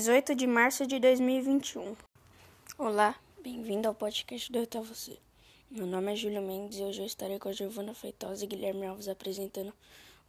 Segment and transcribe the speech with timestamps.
[0.00, 1.94] 18 de março de 2021.
[2.78, 5.18] Olá, bem-vindo ao podcast do Até Você.
[5.70, 8.86] Meu nome é Júlio Mendes e hoje eu estarei com a Giovana Feitosa e Guilherme
[8.86, 9.74] Alves apresentando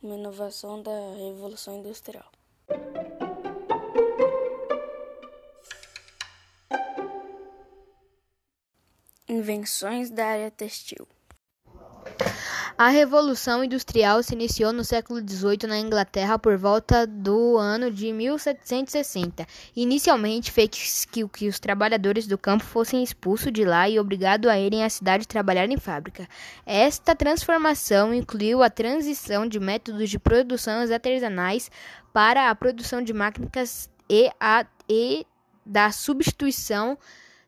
[0.04, 2.29] uma inovação da Revolução Industrial.
[9.25, 11.07] Invenções da área textil.
[12.78, 18.12] A Revolução Industrial se iniciou no século XVIII na Inglaterra por volta do ano de
[18.12, 19.46] 1760.
[19.75, 24.57] Inicialmente fez que, que os trabalhadores do campo fossem expulsos de lá e obrigados a
[24.57, 26.28] irem à cidade trabalhar em fábrica.
[26.65, 31.70] Esta transformação incluiu a transição de métodos de produção artesanais
[32.12, 35.26] para a produção de máquinas e, a, e
[35.64, 36.98] da substituição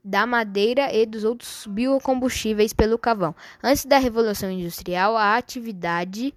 [0.03, 3.33] da madeira e dos outros biocombustíveis pelo carvão.
[3.63, 6.33] Antes da Revolução Industrial, a atividade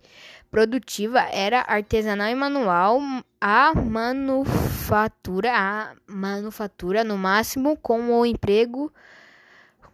[0.51, 3.01] produtiva era artesanal e manual.
[3.41, 8.93] A manufatura, a manufatura no máximo com o emprego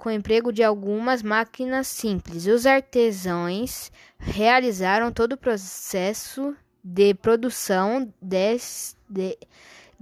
[0.02, 2.46] com o emprego de algumas máquinas simples.
[2.46, 9.38] Os artesãos realizaram todo o processo de produção des, de,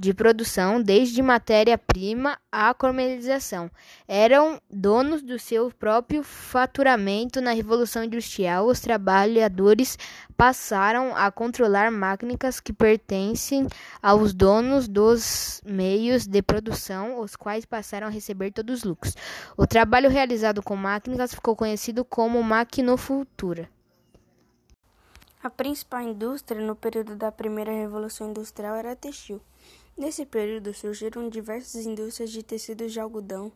[0.00, 3.70] de produção, desde matéria-prima à comercialização.
[4.08, 7.42] Eram donos do seu próprio faturamento.
[7.42, 9.98] Na Revolução Industrial, os trabalhadores
[10.38, 13.66] passaram a controlar máquinas que pertencem
[14.02, 19.14] aos donos dos meios de produção, os quais passaram a receber todos os lucros.
[19.54, 23.68] O trabalho realizado com máquinas ficou conhecido como maquinocultura.
[25.42, 29.42] A principal indústria no período da primeira Revolução Industrial era a textil.
[30.00, 33.52] Nesse período surgiram diversas indústrias de tecidos de algodão.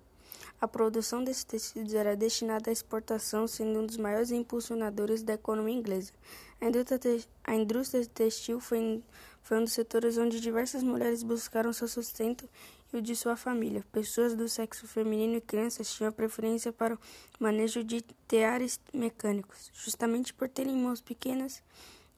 [0.60, 5.74] A produção desses tecidos era destinada à exportação, sendo um dos maiores impulsionadores da economia
[5.74, 6.12] inglesa.
[6.60, 9.02] A indústria, textil foi,
[9.42, 12.46] foi um dos setores onde diversas mulheres buscaram seu sustento
[12.92, 13.82] e o de sua família.
[13.90, 16.98] Pessoas do sexo feminino e crianças tinham preferência para o
[17.40, 21.62] manejo de teares mecânicos, justamente por terem mãos pequenas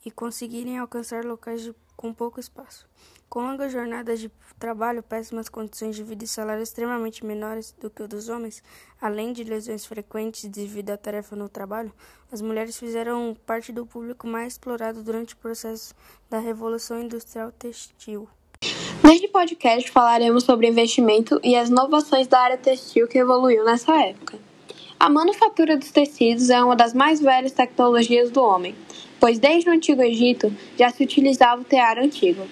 [0.06, 2.86] e conseguirem alcançar locais de, com pouco espaço.
[3.28, 8.04] Com longas jornadas de trabalho, péssimas condições de vida e salários extremamente menores do que
[8.04, 8.62] o dos homens,
[9.02, 11.92] além de lesões frequentes devido à tarefa no trabalho,
[12.30, 15.92] as mulheres fizeram parte do público mais explorado durante o processo
[16.30, 18.28] da Revolução Industrial Textil.
[19.02, 24.38] Neste podcast falaremos sobre investimento e as inovações da área textil que evoluiu nessa época.
[24.98, 28.74] A manufatura dos tecidos é uma das mais velhas tecnologias do homem,
[29.20, 32.46] pois desde o Antigo Egito já se utilizava o tear antigo.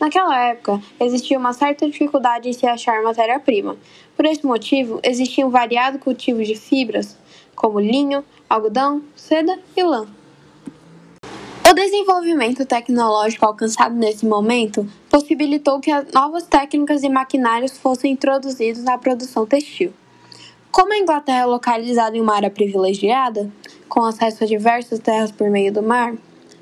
[0.00, 3.76] Naquela época, existia uma certa dificuldade em se achar matéria-prima.
[4.16, 7.16] Por esse motivo, existiam variados cultivos de fibras,
[7.54, 10.06] como linho, algodão, seda e lã.
[11.68, 18.96] O desenvolvimento tecnológico alcançado nesse momento possibilitou que novas técnicas e maquinários fossem introduzidos na
[18.96, 19.92] produção textil.
[20.70, 23.50] Como a Inglaterra é localizada em uma área privilegiada,
[23.88, 26.14] com acesso a diversas terras por meio do mar,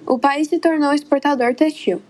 [0.07, 2.01] o país se tornou exportador textil.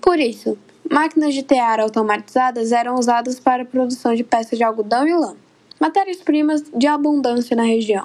[0.00, 0.58] Por isso,
[0.90, 5.36] máquinas de tear automatizadas eram usadas para a produção de peças de algodão e lã,
[5.78, 8.04] matérias-primas de abundância na região.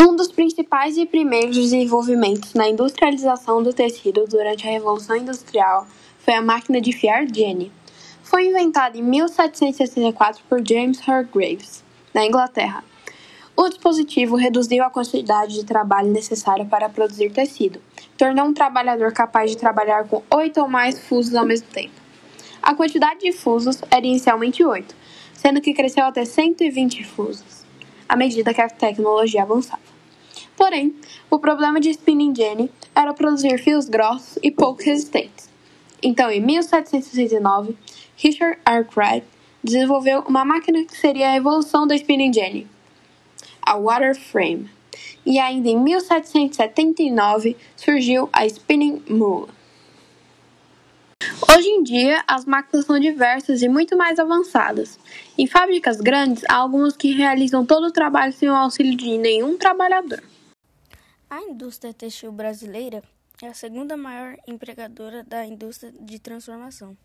[0.00, 5.86] Um dos principais e primeiros desenvolvimentos na industrialização do tecido durante a Revolução Industrial
[6.20, 7.70] foi a máquina de fiar Jenny.
[8.22, 11.82] Foi inventada em 1764 por James Hargreaves,
[12.18, 12.82] na Inglaterra.
[13.56, 17.80] O dispositivo reduziu a quantidade de trabalho necessária para produzir tecido,
[18.16, 21.94] tornou um trabalhador capaz de trabalhar com oito ou mais fusos ao mesmo tempo.
[22.60, 24.96] A quantidade de fusos era inicialmente oito,
[25.32, 27.64] sendo que cresceu até 120 fusos,
[28.08, 29.82] à medida que a tecnologia avançava.
[30.56, 30.96] Porém,
[31.30, 35.48] o problema de spinning jenny era produzir fios grossos e pouco resistentes.
[36.02, 37.76] Então, em 1769,
[38.16, 39.24] Richard Arkwright
[39.62, 42.66] desenvolveu uma máquina que seria a evolução da spinning jenny
[43.68, 44.70] a water frame.
[45.26, 49.52] E ainda em 1779 surgiu a spinning mule.
[51.50, 54.98] Hoje em dia, as máquinas são diversas e muito mais avançadas.
[55.36, 59.58] Em fábricas grandes, há algumas que realizam todo o trabalho sem o auxílio de nenhum
[59.58, 60.22] trabalhador.
[61.28, 63.02] A indústria textil brasileira
[63.40, 66.96] é a segunda maior empregadora da indústria de transformação,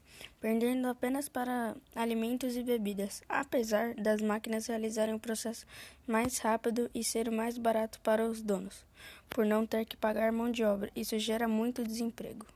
[0.42, 5.66] perdendo apenas para alimentos e bebidas, apesar das máquinas realizarem o processo
[6.08, 8.84] mais rápido e ser mais barato para os donos,
[9.30, 10.90] por não ter que pagar mão de obra.
[10.96, 12.48] Isso gera muito desemprego.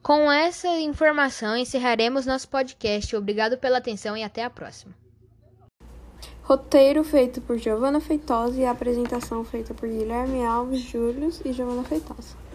[0.00, 3.14] Com essa informação, encerraremos nosso podcast.
[3.16, 4.94] Obrigado pela atenção e até a próxima.
[6.42, 12.49] Roteiro feito por Giovana Feitosa e apresentação feita por Guilherme Alves, Július e Giovana Feitosa.